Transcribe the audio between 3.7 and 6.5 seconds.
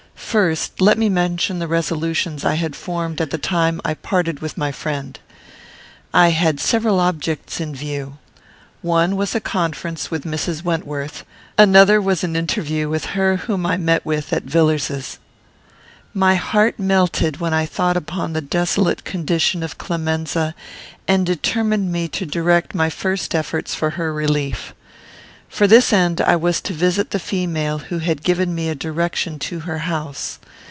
I parted with my friend. I